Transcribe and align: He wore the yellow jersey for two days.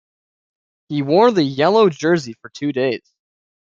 He 0.89 1.03
wore 1.03 1.29
the 1.29 1.43
yellow 1.43 1.87
jersey 1.87 2.33
for 2.33 2.49
two 2.49 2.71
days. 2.71 3.03